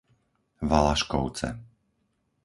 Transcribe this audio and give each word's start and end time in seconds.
Valaškovce 0.69 1.49